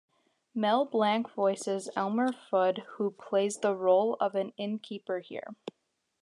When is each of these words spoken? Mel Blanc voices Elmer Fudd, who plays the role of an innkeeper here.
Mel 0.55 0.83
Blanc 0.85 1.29
voices 1.35 1.87
Elmer 1.95 2.31
Fudd, 2.31 2.79
who 2.95 3.11
plays 3.11 3.59
the 3.59 3.75
role 3.75 4.15
of 4.19 4.33
an 4.33 4.51
innkeeper 4.57 5.19
here. 5.19 5.55